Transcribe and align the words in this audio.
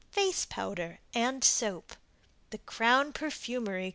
Face 0.09 0.45
Powder 0.47 0.99
and 1.13 1.43
Soap. 1.43 1.93
THE 2.49 2.57
CROWN 2.57 3.13
PERFUMERY 3.13 3.89
CO. 3.89 3.89